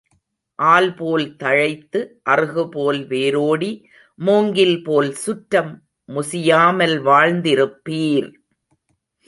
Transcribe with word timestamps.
ஆல்போல் 0.59 1.35
தழைத்து 1.35 1.99
அறுகுபோல் 2.29 3.01
வேரோடி 3.07 3.71
மூங்கில்போல் 4.19 5.11
சுற்றம் 5.11 5.71
முசியாமல் 6.09 6.95
வாழ்ந்திருப்பீர். 7.09 8.29